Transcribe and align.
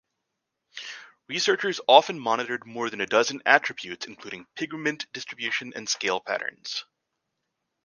Researchers 1.27 1.79
often 1.87 2.17
monitored 2.19 2.65
more 2.65 2.89
than 2.89 3.01
a 3.01 3.05
dozen 3.05 3.39
attributes, 3.45 4.07
including 4.07 4.47
pigment 4.55 5.05
distribution 5.13 5.73
and 5.75 5.87
scale 5.87 6.19
patterns. 6.19 6.85